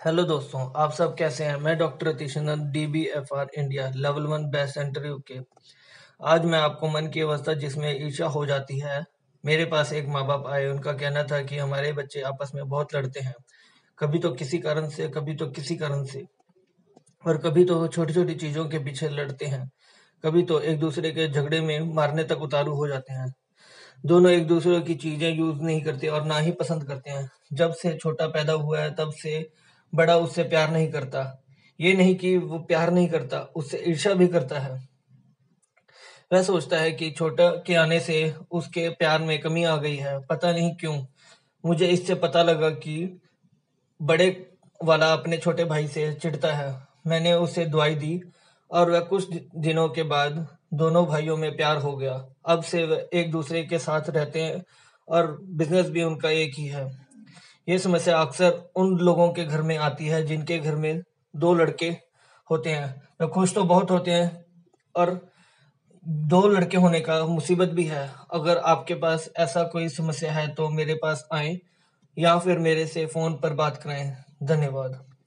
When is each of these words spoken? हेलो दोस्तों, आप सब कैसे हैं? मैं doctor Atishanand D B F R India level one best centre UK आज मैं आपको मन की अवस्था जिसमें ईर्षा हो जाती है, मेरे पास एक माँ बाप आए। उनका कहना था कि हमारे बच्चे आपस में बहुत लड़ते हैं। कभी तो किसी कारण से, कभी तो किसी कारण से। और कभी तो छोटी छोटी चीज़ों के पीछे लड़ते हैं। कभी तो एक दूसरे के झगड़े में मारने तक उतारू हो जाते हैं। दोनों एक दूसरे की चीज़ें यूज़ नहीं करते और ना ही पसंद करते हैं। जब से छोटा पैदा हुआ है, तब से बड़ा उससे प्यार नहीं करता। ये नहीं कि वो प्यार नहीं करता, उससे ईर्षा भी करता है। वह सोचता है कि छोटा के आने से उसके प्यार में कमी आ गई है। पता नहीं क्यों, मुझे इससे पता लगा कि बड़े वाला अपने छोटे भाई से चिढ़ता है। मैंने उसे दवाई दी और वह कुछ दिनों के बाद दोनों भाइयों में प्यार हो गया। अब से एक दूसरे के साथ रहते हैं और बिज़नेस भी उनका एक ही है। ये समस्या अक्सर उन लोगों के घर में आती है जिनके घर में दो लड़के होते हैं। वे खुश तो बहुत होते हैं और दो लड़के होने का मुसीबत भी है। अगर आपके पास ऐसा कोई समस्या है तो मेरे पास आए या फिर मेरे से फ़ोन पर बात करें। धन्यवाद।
हेलो 0.00 0.22
दोस्तों, 0.22 0.72
आप 0.76 0.92
सब 0.92 1.16
कैसे 1.16 1.44
हैं? 1.44 1.56
मैं 1.56 1.78
doctor 1.78 2.08
Atishanand 2.08 2.72
D 2.72 2.86
B 2.86 3.04
F 3.04 3.34
R 3.34 3.46
India 3.58 3.92
level 3.96 4.22
one 4.22 4.44
best 4.44 4.74
centre 4.74 5.06
UK 5.06 5.38
आज 6.24 6.44
मैं 6.44 6.58
आपको 6.58 6.88
मन 6.88 7.06
की 7.06 7.20
अवस्था 7.20 7.54
जिसमें 7.54 8.06
ईर्षा 8.06 8.26
हो 8.26 8.46
जाती 8.46 8.78
है, 8.78 9.04
मेरे 9.46 9.64
पास 9.64 9.92
एक 9.92 10.06
माँ 10.06 10.26
बाप 10.26 10.46
आए। 10.46 10.66
उनका 10.66 10.92
कहना 10.92 11.22
था 11.22 11.42
कि 11.42 11.58
हमारे 11.58 11.92
बच्चे 11.92 12.20
आपस 12.20 12.52
में 12.54 12.68
बहुत 12.68 12.94
लड़ते 12.94 13.20
हैं। 13.20 13.34
कभी 13.98 14.18
तो 14.18 14.32
किसी 14.32 14.58
कारण 14.58 14.88
से, 14.88 15.08
कभी 15.08 15.34
तो 15.34 15.46
किसी 15.46 15.76
कारण 15.76 16.04
से। 16.04 16.26
और 17.26 17.38
कभी 17.38 17.64
तो 17.64 17.88
छोटी 17.88 18.14
छोटी 18.14 18.34
चीज़ों 18.34 18.68
के 18.68 18.78
पीछे 18.78 19.08
लड़ते 19.08 19.46
हैं। 19.46 19.70
कभी 20.24 20.42
तो 20.42 20.60
एक 20.60 20.80
दूसरे 20.80 21.10
के 21.10 21.28
झगड़े 21.28 21.60
में 21.60 21.80
मारने 21.80 22.24
तक 22.24 22.38
उतारू 22.42 22.74
हो 22.74 22.88
जाते 22.88 23.12
हैं। 23.12 23.34
दोनों 24.04 24.30
एक 24.32 24.46
दूसरे 24.46 24.80
की 24.80 24.94
चीज़ें 24.94 25.30
यूज़ 25.30 25.62
नहीं 25.62 25.80
करते 25.82 26.08
और 26.08 26.24
ना 26.24 26.38
ही 26.38 26.50
पसंद 26.50 26.84
करते 26.84 27.10
हैं। 27.10 27.30
जब 27.52 27.72
से 27.72 27.92
छोटा 27.96 28.26
पैदा 28.26 28.52
हुआ 28.52 28.80
है, 28.80 28.94
तब 28.94 29.12
से 29.12 29.50
बड़ा 29.92 30.16
उससे 30.16 30.42
प्यार 30.42 30.70
नहीं 30.70 30.90
करता। 30.92 31.42
ये 31.80 31.92
नहीं 31.94 32.14
कि 32.14 32.36
वो 32.36 32.58
प्यार 32.58 32.90
नहीं 32.90 33.08
करता, 33.08 33.38
उससे 33.56 33.82
ईर्षा 33.86 34.14
भी 34.14 34.28
करता 34.28 34.58
है। 34.58 34.88
वह 36.32 36.42
सोचता 36.42 36.76
है 36.76 36.92
कि 36.92 37.10
छोटा 37.10 37.50
के 37.66 37.74
आने 37.74 38.00
से 38.00 38.34
उसके 38.50 38.88
प्यार 38.88 39.22
में 39.22 39.38
कमी 39.40 39.64
आ 39.64 39.76
गई 39.76 39.96
है। 39.96 40.18
पता 40.26 40.52
नहीं 40.52 40.74
क्यों, 40.76 40.96
मुझे 41.64 41.86
इससे 41.86 42.14
पता 42.14 42.42
लगा 42.42 42.70
कि 42.70 43.20
बड़े 44.00 44.28
वाला 44.80 45.12
अपने 45.12 45.38
छोटे 45.38 45.64
भाई 45.64 45.88
से 45.88 46.12
चिढ़ता 46.14 46.52
है। 46.52 46.86
मैंने 47.06 47.32
उसे 47.32 47.66
दवाई 47.66 47.94
दी 47.94 48.20
और 48.70 48.90
वह 48.90 49.00
कुछ 49.00 49.28
दिनों 49.56 49.88
के 49.88 50.02
बाद 50.02 50.46
दोनों 50.72 51.06
भाइयों 51.06 51.36
में 51.36 51.56
प्यार 51.56 51.76
हो 51.76 51.96
गया। 51.96 52.12
अब 52.46 52.62
से 52.62 52.82
एक 53.14 53.30
दूसरे 53.30 53.62
के 53.62 53.78
साथ 53.78 54.10
रहते 54.10 54.42
हैं 54.42 54.62
और 55.08 55.36
बिज़नेस 55.42 55.88
भी 55.90 56.02
उनका 56.02 56.30
एक 56.30 56.54
ही 56.58 56.66
है। 56.66 56.84
ये 57.68 57.78
समस्या 57.78 58.18
अक्सर 58.18 58.62
उन 58.76 58.96
लोगों 58.98 59.28
के 59.32 59.44
घर 59.44 59.62
में 59.62 59.76
आती 59.78 60.06
है 60.06 60.22
जिनके 60.26 60.58
घर 60.58 60.76
में 60.76 61.02
दो 61.34 61.54
लड़के 61.54 61.88
होते 62.50 62.70
हैं। 62.70 62.94
वे 63.20 63.26
खुश 63.26 63.54
तो 63.54 63.64
बहुत 63.64 63.90
होते 63.90 64.10
हैं 64.10 64.44
और 64.94 65.20
दो 66.06 66.46
लड़के 66.48 66.76
होने 66.76 67.00
का 67.00 67.24
मुसीबत 67.26 67.68
भी 67.68 67.84
है। 67.84 68.10
अगर 68.34 68.58
आपके 68.58 68.94
पास 68.94 69.28
ऐसा 69.38 69.62
कोई 69.64 69.88
समस्या 69.88 70.32
है 70.32 70.48
तो 70.54 70.68
मेरे 70.68 70.94
पास 70.94 71.28
आए 71.32 71.58
या 72.16 72.38
फिर 72.38 72.58
मेरे 72.58 72.86
से 72.86 73.06
फ़ोन 73.06 73.34
पर 73.34 73.54
बात 73.54 73.76
करें। 73.76 74.16
धन्यवाद। 74.42 75.09